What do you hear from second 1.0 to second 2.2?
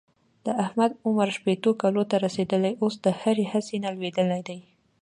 عمر شپېتو کلونو ته